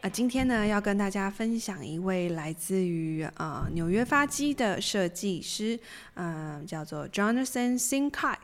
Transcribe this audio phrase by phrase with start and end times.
[0.00, 5.78] 啊，今天呢，要跟大家分享一位来自于啊、纽约发迹的设计师，
[6.14, 8.36] 嗯、呃，叫做 Jonathan Singhai。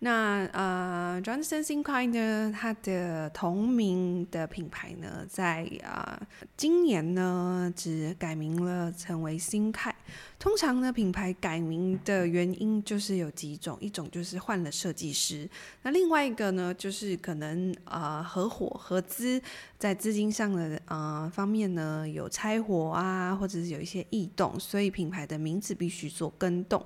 [0.00, 9.92] 那呃，Jonathan Simkhai 呢，他的同名的品牌呢，在啊、呃、今年呢，只改名了，成为 Simkhai。
[10.40, 15.48] 通常呢，品牌改名的原因就是有几种，一种就是换了设计师，
[15.82, 19.40] 那另外一个呢，就是可能呃合伙合资，
[19.78, 26.84] 在资金上的呃方面呢有拆伙啊，或者是有一些异动，所以品牌的名字必须做更动。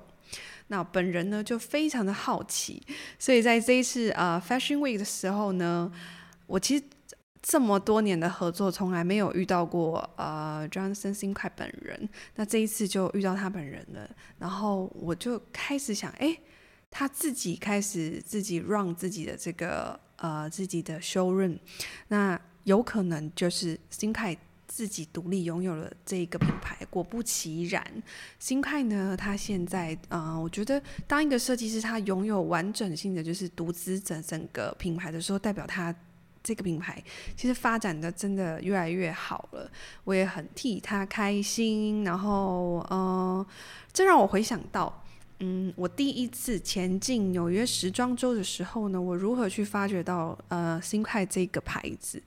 [0.67, 2.81] 那本人呢就非常的好奇，
[3.17, 5.91] 所以在这一次呃 Fashion Week 的时候呢，
[6.45, 6.83] 我其实
[7.41, 16.37] 这么多年的合作从来没有遇到过呃 Jonathan Simkhai 本人，那这一次就遇到他本人了，然后我就开始想，哎，
[16.91, 21.57] 他自己开始自己 run 自己的这个呃自己的 showroom，
[22.09, 24.37] 那有可能就是 Simkhai
[24.77, 27.83] 自己独立拥有了这个品牌，果不其然
[28.37, 35.91] 新派呢，他现在啊、我觉得当一个设计师，他拥有完整性的就是独资整整个品牌的时候，代表他
[36.43, 37.03] 这个品牌
[37.35, 39.67] 其实发展的真的越来越好了。
[40.03, 43.47] 我也很替他开心，然后嗯、呃，
[43.91, 45.03] 这让我回想到。
[45.39, 52.19] 嗯，我第一次前进纽约时装周的时候呢，我如何去发掘到呃 Simkhai 这个牌子？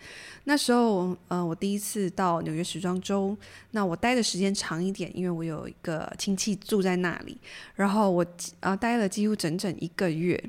[0.44, 3.36] 那时候呃，我第一次到纽约时装周，
[3.72, 7.36] 那我待的时间长一点，因为我有一个亲戚住在那里，
[7.74, 8.24] 然后我
[8.60, 10.40] 呃待了几乎整整一个月。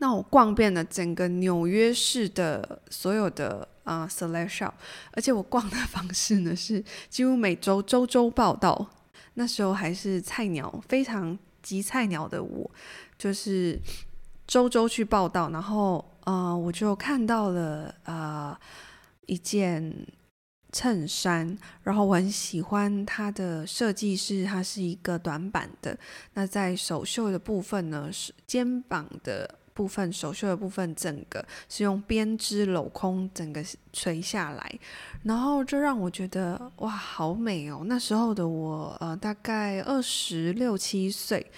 [0.00, 4.72] 那我逛遍了整个纽约市的所有的啊、呃、Select Shop，
[5.12, 8.90] 而且我逛的方式呢是几乎每周周周报道。
[9.34, 11.38] 那时候还是菜鸟，非常。
[11.62, 12.70] 极菜鸟的我，
[13.18, 13.78] 就是
[14.46, 18.58] 周周去报道，然后呃，我就看到了呃
[19.26, 20.06] 一件
[20.72, 25.98] 衬衫，然后我很喜欢它的设计是，它是一个短版的，
[26.34, 33.64] 那在首秀的部分呢，是肩膀的部分，手袖的部分整个是用编织镂空，整个
[33.94, 34.78] 垂下来，
[35.22, 37.80] 然后就让我觉得哇，好美哦！
[37.86, 41.50] 那时候的我，呃，大概二十六七岁，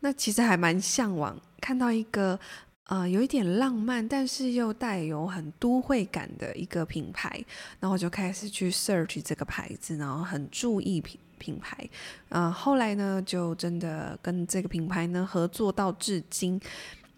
[0.00, 2.38] 那其实还蛮向往看到一个
[2.84, 7.42] 呃有一点浪漫，但是又带有很都会感的一个品牌，
[7.78, 11.88] 然后我就开始去 search 这个牌子，然后很注意品品牌，
[12.28, 16.60] 呃，后来呢，就真的跟这个品牌呢合作到至今。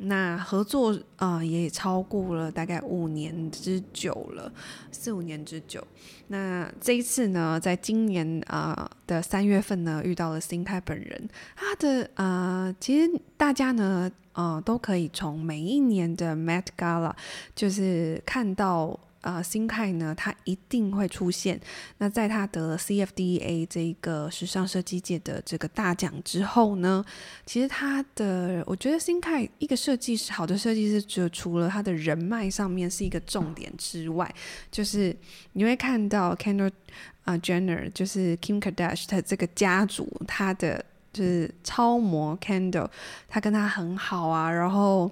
[0.03, 4.53] 那合作啊、也超过了大概五年之久了，
[4.91, 5.87] 四五年之久。
[6.29, 11.29] 那这一次呢，在今年啊、的三月份呢，遇到了新泰本人。
[11.57, 17.13] 他的啊、其实大家呢，啊、呃，都可以从每一年的 Met Gala
[17.55, 18.99] 就是看到。
[19.23, 21.59] 啊、呃，Simkhai 呢，他一定会出现。
[21.99, 27.05] 那在他得了 CFDA 这个时尚设计界的这个大奖之后呢，
[27.47, 34.29] 其实他的，我觉得 Simkhai 一个设计师，好的设计师，就除了他的人脉上面是一个重点之外，
[34.71, 35.17] 就是
[35.53, 36.73] 你会看到 Kendall
[37.25, 42.89] 啊、呃、Jenner，就是 Kim Kardashian 这个家族，他的就是超模 Kendall，
[43.29, 45.09] 他跟他很好啊，然后。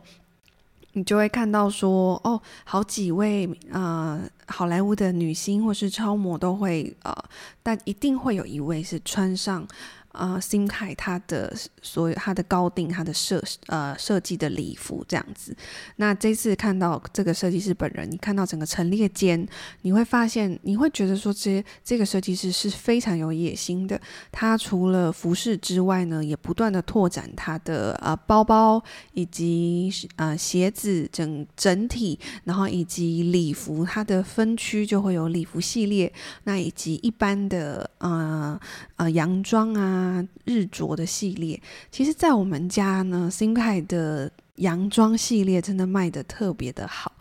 [0.92, 7.14] 你就会看到说，哦，好几位呃好莱坞的女星或是超模都会呃，
[7.62, 9.66] 但一定会有一位是穿上。
[10.12, 15.56] 啊、呃，Simkhai 他的所有他的高定他的设呃设计的礼服这样子，
[15.96, 19.46] 那这次看到这个设计师本人，你看到整个陈列间，
[19.82, 24.00] 你会发现你会觉得说，这这个设计师是非常有野心的。
[24.32, 36.12] 他除了服饰之外呢，也不断的拓展他的呃包包以及呃鞋子整整体，然后以及礼服，它的分区就会有礼服系列，
[36.44, 38.58] 那以及一般的呃
[38.96, 39.99] 呃洋装啊。
[40.00, 41.60] 啊，日着的系列，
[41.90, 47.12] 其实，在我们家呢辛派的洋装系列真的卖得特别的好，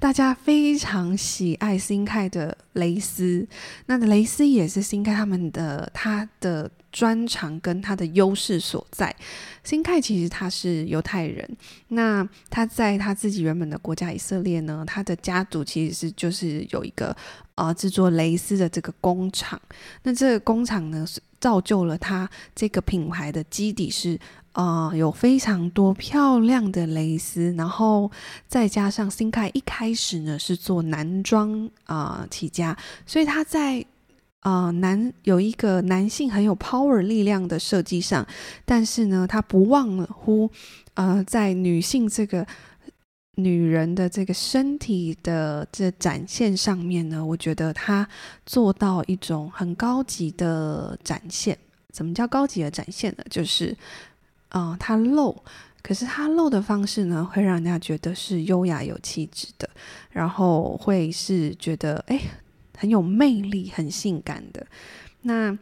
[0.00, 3.46] 大家非常喜爱辛派的蕾丝。
[3.86, 9.14] 那蕾丝也是辛派他们的他的专长跟他的优势所在。
[9.64, 11.56] Sinkai 其实他是犹太人，
[11.88, 17.16] 那他在他自己原本的国家以色列呢，他的家族其实是就是有一个
[17.54, 19.60] 呃制作蕾丝的这个工厂。
[20.02, 21.04] 那这个工厂呢，
[21.44, 24.18] 造就了它这个品牌的基底是。
[24.54, 28.08] 啊、呃，有非常多漂亮的蕾丝，然后
[28.46, 33.84] 再加上 Sinkai 一开始呢是做男装啊、起家，所以他在
[34.38, 38.24] 啊、呃、男有一个男性很有 power 力量的设计上，
[38.64, 40.48] 但是呢，他不忘乎
[40.94, 42.46] 呃在女性这个
[43.36, 48.08] 女人的这个身体的这展现上面呢，我觉得她
[48.46, 51.58] 做到一种很高级的展现。
[51.92, 53.24] 怎么叫高级的展现呢？
[53.30, 53.76] 就是。
[54.50, 55.36] 啊、呃，它露，
[55.82, 59.68] 可是她露的方式呢，会让人家觉得是优雅有气质的，
[60.12, 62.20] 然后会是觉得哎
[62.78, 64.64] 很有魅力、很性感的。
[65.22, 65.58] 那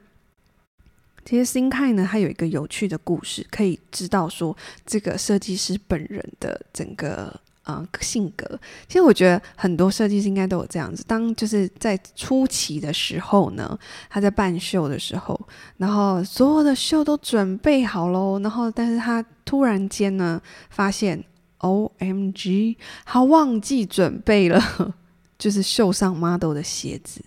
[1.24, 4.54] 其实 Sinkai 呢，它有一个有趣的故事，可以知道说
[4.84, 7.40] 这个设计师本人的整个。
[7.62, 11.04] 啊、性格其实我觉得很多设计师应该都有这样子。
[11.06, 13.78] 当就是在初期的时候呢，
[14.10, 15.40] 他在办秀的时候，
[15.76, 21.22] 然后所有的秀都准备好喽，然后但是他突然间呢，发现
[21.60, 24.60] OMG，他忘记准备了，
[25.38, 27.24] 就是秀上 model 的鞋子，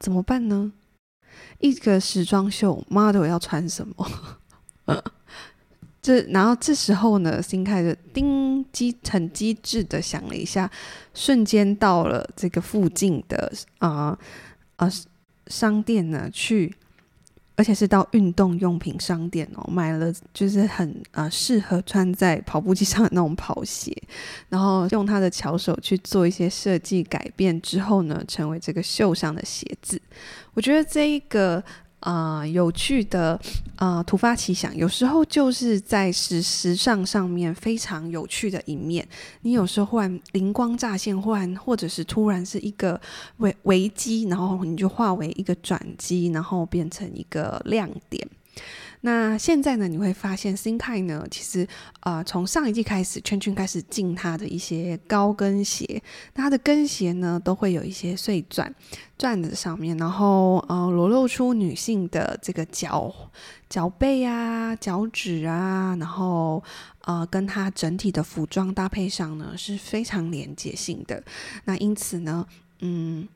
[0.00, 0.72] 怎么办呢？
[1.60, 4.10] 一个时装秀，model 要穿什么？
[6.06, 10.70] 这然后这时候呢新开的叮机很机智的想了一下，
[11.14, 14.16] 瞬间到了这个附近的啊
[14.76, 14.88] 啊、
[15.48, 16.72] 商店呢去，
[17.56, 23.92] 而且是到运动用品商店哦，买了就是很啊、适合穿在跑步机上的那种跑鞋，
[24.48, 30.00] 然后用他的巧手去做一些设计改变之后呢，成为这个秀上的鞋子。
[30.54, 31.64] 我觉得这一个。
[32.00, 33.40] 啊、有趣的
[33.76, 39.06] 啊、突发奇想，有时候就是在时时尚上面非常有趣的一面。
[39.42, 43.00] 你有时候忽然灵光乍现，忽然或者是突然是一个
[43.38, 48.28] 危危机，然后你就化为一个转机，然后变成一个亮点。
[49.02, 51.68] 那现在呢，你会发现 Sinkai 呢，其实
[52.00, 56.02] 啊，从、上一季开始，圈圈开始进它的一些高跟鞋，
[56.34, 58.74] 那它的跟鞋呢，都会有一些碎钻
[59.16, 63.14] 钻子上面，然后呃，裸露出女性的这个脚
[63.68, 66.64] 脚背啊、脚趾啊，然后
[67.02, 71.22] 呃，跟它整体的服装搭配上呢，是非常连接性的。
[71.64, 72.44] 那因此呢，
[72.80, 73.28] 嗯。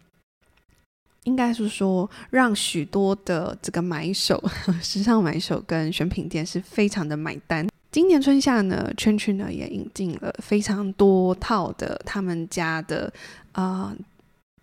[1.25, 4.43] 应该是说，让许多的这个买手、
[4.82, 7.69] 时尚买手跟选品店是非常的买单。
[7.93, 13.12] 今年春夏呢，圈圈呢也引进了非常多套的他们家的
[13.52, 13.94] 啊、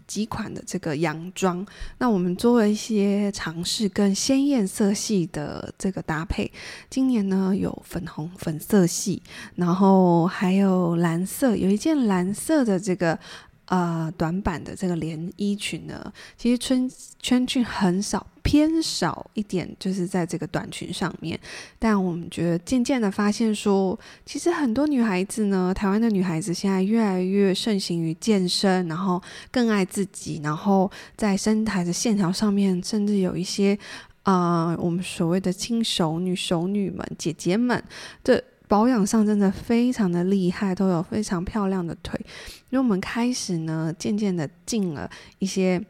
[0.07, 1.63] 几款的这个洋装。
[2.00, 6.51] 那我们做了一些尝试，跟鲜艳色系的这个搭配。
[6.89, 9.21] 今年呢有粉红、粉色系，
[9.56, 13.19] 然后还有蓝色，有一件蓝色的这个。
[13.68, 16.90] 呃，短版的这个连衣裙呢，其实春
[17.22, 21.38] 圈裙很少，偏少一点，就是在这个短裙上面。
[21.78, 29.22] 但我们觉得渐渐的发现说，其实很多女孩子呢，台湾的女孩子现在越来越盛行于健身，然后
[29.52, 33.78] 更爱自己，然后在身材的线条上面，甚至有一些
[34.24, 37.84] 啊、我们所谓的轻熟女、熟女们、姐姐们
[38.24, 38.42] 的。
[38.68, 42.19] 保养上真的非常的厉害，都有非常漂亮的腿。
[42.69, 45.09] 因为我们开始呢，渐渐的进了
[45.40, 45.81] 一些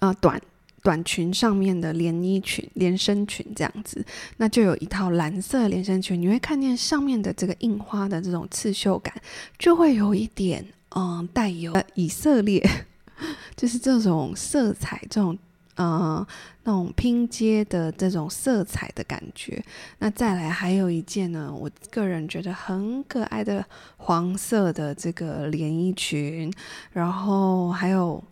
[0.00, 0.40] 呃短
[0.82, 4.04] 短裙上面的连衣裙、连身裙这样子，
[4.38, 9.14] 那就有一套蓝色连身裙，你会看见上面的这个印花的这种刺绣感，
[9.58, 12.68] 就会有一点嗯、带有以色列，
[13.56, 15.38] 就是这种色彩这种。
[15.76, 16.26] 呃，
[16.64, 19.62] 那种拼接的这种色彩的感觉。
[19.98, 23.62] 那再来还有一件呢，我个人觉得很可爱的
[23.98, 26.50] 黄色的这个连衣裙，
[26.92, 28.24] 然后还有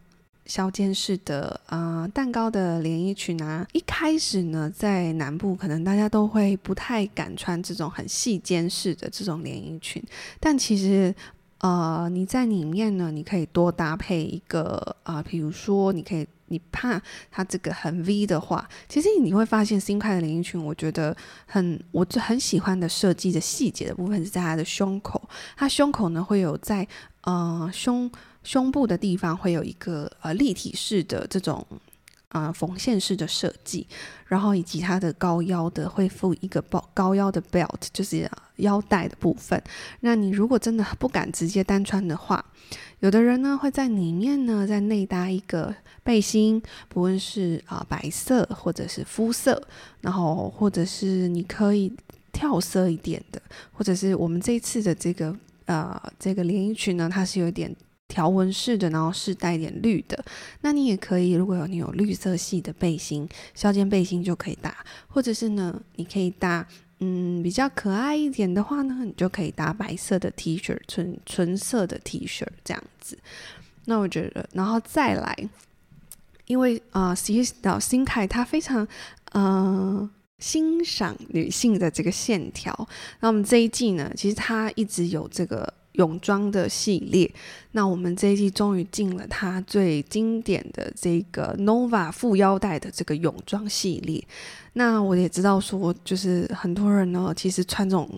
[0.46, 3.66] 削肩式的呃蛋糕的连衣裙啊。
[3.72, 10.02] 一开始呢，在南部可能大家都会不太敢穿这种很细肩式的这种连衣裙，
[10.40, 11.14] 但其实
[11.58, 16.26] 呃你在里面呢，你可以多搭配一个啊，比如说你可以。
[16.54, 25.20] 你怕它这个很 V 的话，其实你会发现新派的连衣裙，我觉得很我最很喜欢的设计的细节的部分是在它的胸口，
[25.56, 26.86] 它胸口呢会有在
[27.22, 28.08] 呃胸
[28.44, 31.66] 胸部的地方会有一个呃立体式的这种
[32.34, 33.86] 啊缝线式的设计，
[34.26, 39.62] 然后以及它的高腰的会附一个包高腰的 belt，就是腰带的部分。
[40.00, 42.44] 那你如果真的不敢直接单穿的话，
[42.98, 45.72] 有的人呢会在里面呢再内搭一个
[46.02, 49.62] 背心，不论是啊、白色或者是肤色，
[50.00, 51.92] 然后或者是你可以
[52.32, 53.40] 跳色一点的，
[53.72, 55.34] 或者是我们这一次的这个
[55.66, 57.72] 呃这个连衣裙呢，它是有点。
[58.14, 60.24] 条纹式的，然后是带点绿的。
[60.60, 64.72] 那你也可以，如果有你有绿色系的背心，削肩背心就可以搭，
[65.08, 66.64] 或者是呢，你可以搭，
[67.00, 73.18] 嗯，比较可爱一点的话呢，你就可以搭白色的 T 恤，纯纯色的 T 恤这样子。
[73.86, 75.36] 那我觉得，然后再来，
[76.46, 78.86] 因为啊，其实到新凯他非常
[79.32, 82.88] 嗯、欣赏女性的这个线条。
[83.18, 85.74] 那我们这一季呢，其实他一直有这个。
[85.94, 87.30] 泳装的系列，
[87.72, 94.24] 那我们这一季终于进了它最经典的这个 Nova 副腰带的这个泳装系列。
[94.72, 98.10] 那我也知道说，就是很多人呢，其实穿这种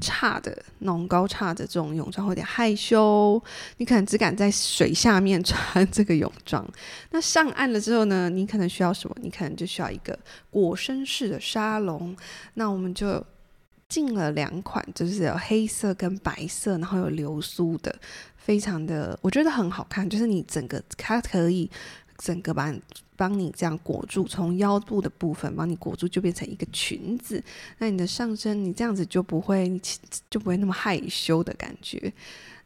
[0.00, 3.42] 差的那种高差的这种泳装会有点害羞，
[3.76, 6.66] 你可能只敢在水下面穿这个泳装。
[7.10, 9.14] 那上岸了之后呢，你可能需要什么？
[9.20, 12.16] 你可能就需要一个裹身式的沙龙。
[12.54, 13.22] 那我们就。
[13.88, 17.94] 进了两款，就是有黑色跟白色，然后有流苏的，
[18.36, 20.08] 非常的，我觉得很好看。
[20.08, 21.70] 就是你整个它可以
[22.18, 22.74] 整个把
[23.14, 27.42] 帮你这样裹住，从腰部的部分帮你裹住，就变成一个裙子。
[27.78, 29.80] 那你的上身，你这样子就不会
[30.28, 32.12] 就不会那么害羞的感觉。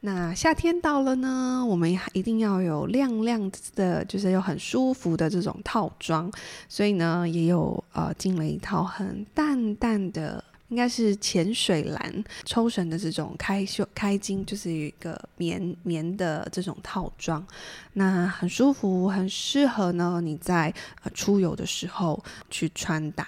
[0.01, 6.33] 那夏天到了呢，我们一定要有亮亮的，就是有很舒服的这种套装。
[6.67, 10.43] 所以呢，也有呃进了一套很淡淡的。
[10.71, 17.47] 应该是浅水蓝抽绳的这种开袖开襟，就是一个棉棉的这种套装，
[17.93, 20.73] 那很舒服，很适合呢你在
[21.03, 23.27] 呃出游的时候去穿搭。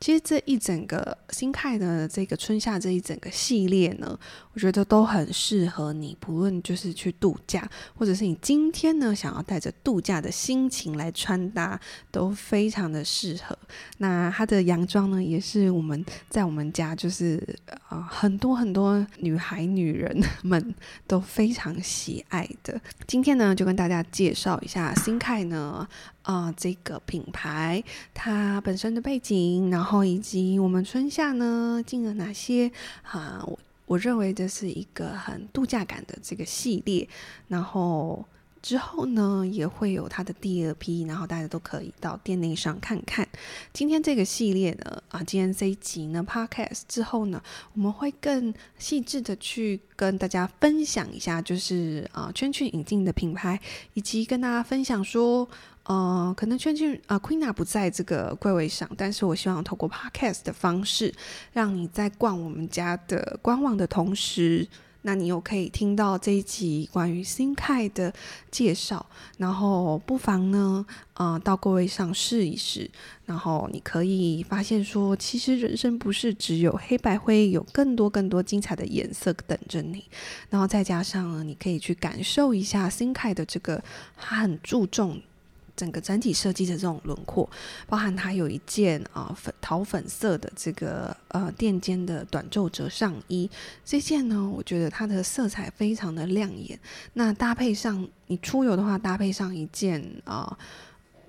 [0.00, 4.18] 其实这一整个新开的这个春夏这一整个系列呢，
[4.54, 11.78] 我觉得都很适合你，不论就是去度假，或者是你今天呢想要带着度假的心情来穿搭，
[12.10, 13.58] 都非常的适合。
[13.98, 16.94] 那它的洋装呢，也是我们在我们家。
[16.94, 17.42] 就是
[17.88, 20.74] 啊、很多很多女孩、女人们
[21.06, 22.80] 都非常喜爱的。
[23.06, 25.86] 今天呢，就跟大家介绍一下新凯呢
[26.22, 27.82] 啊、这个品牌
[28.14, 32.70] 它本身的背景，然后以及我们春夏呢进了哪些
[33.02, 37.08] 啊，我我认为这是一个很度假感的这个系列，
[37.48, 38.24] 然后。
[38.64, 43.28] 之后呢，也会有它的第二批，然后大家都可以到店内上看看。
[43.74, 47.42] 今天这个系列呢，啊，今天这一集呢，Podcast 之后呢，
[47.74, 53.60] 我们会更细致的去跟大家分享一下，就是啊圈圈引进的品牌，
[53.92, 55.46] 以及跟大家分享说，
[55.84, 61.14] 呃，可能圈圈啊，Queena 不在这个柜位上，但是我希望透过 Podcast 的方式，
[61.52, 64.66] 让你在逛我们家的官网的同时。
[65.06, 68.10] 那你又可以听到这一集关于新凯的
[68.50, 69.04] 介绍，
[69.36, 72.90] 然后不妨呢，呃，到柜位上试一试，
[73.26, 80.04] 然后你可以发现说，其实人生不是只有黑白灰，有更多更多精彩的颜色等着你，
[80.48, 83.84] 然后再加上呢，你可以去感受一下新凯的这个，
[84.16, 85.20] 他很注重。
[85.76, 87.48] 整个整体设计的这种轮廓，
[87.86, 93.50] 包含它有一件啊、粉桃粉色的这个呃垫肩的短皱褶上衣，
[93.84, 96.78] 这件呢，我觉得它的色彩非常的亮眼。
[97.14, 100.56] 那搭配上你出游的话，搭配上一件啊、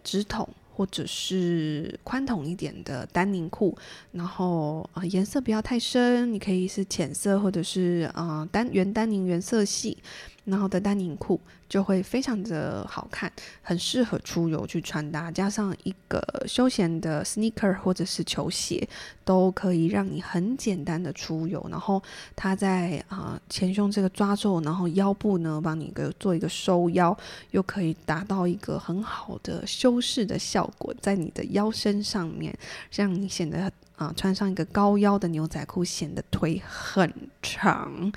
[0.03, 3.75] 直筒或者是宽筒一点的丹宁裤，
[4.11, 9.97] 然后啊、颜色不要太深，你可以是浅色或者是啊、呃、单原丹宁原色系。
[10.45, 18.87] 然后的丹宁裤就会非常的好看，很适合出游去穿搭，加上一个休闲的 sneaker 或者是球鞋，
[19.23, 21.65] 都可以让你很简单的出游。
[21.69, 22.01] 然后
[22.35, 27.17] 它在啊、前胸这个抓皱，然后腰部呢帮你一个做一个收腰，
[27.51, 32.55] 又可以达到一个很好的修饰的效果，在你的腰身上面，
[32.91, 37.11] 让你显得啊、穿上一个高腰的牛仔裤显得腿很
[37.41, 38.11] 长。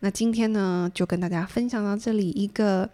[0.00, 2.88] 那今天呢，就跟大家分享到这里，一个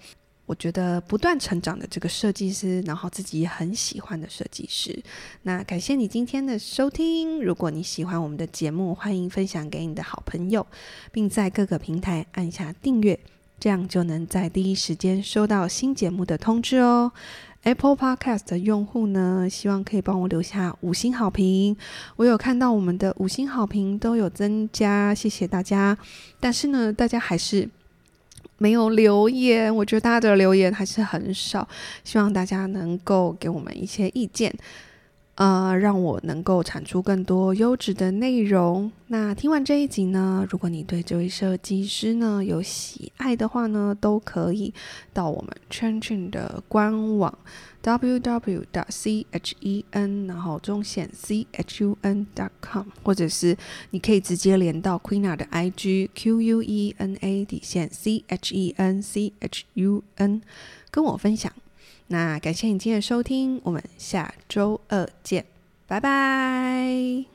[0.47, 5.03] 我觉得不断成长的这个设计师，然后自己也很喜欢的设计师。
[5.43, 10.67] 那感谢你今天的收听，如果你喜欢我们的节目，欢迎分享给你的好朋友，
[11.13, 13.19] 并在各个平台按下订阅，
[13.59, 17.13] 这样就能在第一时间收到新节目的通知哦。
[17.65, 21.75] Apple Podcast 的用户呢，希望可以帮我留下五星好评。
[22.17, 25.97] 我有看到我们的五星好评都有增加，谢谢大家。
[26.39, 27.67] 但是呢，大家还是
[28.59, 31.67] 没有留言，我觉得大家的留言还是很少，
[32.05, 34.55] 希望大家能够给我们一些意见。
[35.37, 38.93] 呃，让我能够产出更多优质的内容。
[39.09, 44.73] 那听完这一集呢，如果你对这位设计师呢有喜爱的话呢，都可以
[45.13, 47.37] 到我们 CHEN CHUN 的官网
[47.83, 49.19] www.chen，
[50.29, 53.57] 然后中线 c h u n dot com，或者是
[53.91, 58.33] 你可以直接连到 Queena 的 IG Q-U-E-N-A 底线 C-H-E-N-C-H-U-N，
[60.93, 61.53] 跟我分享。
[62.07, 65.45] 那感谢你今天的收听，我们下周二见，
[65.87, 67.34] 拜拜。